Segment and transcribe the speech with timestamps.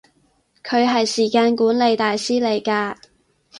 [0.63, 2.95] 佢係時間管理大師嚟㗎